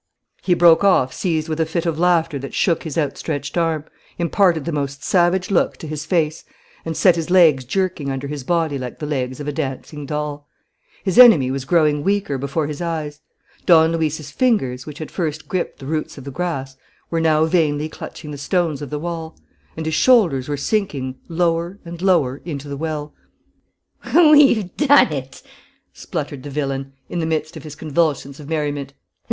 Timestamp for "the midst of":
27.19-27.61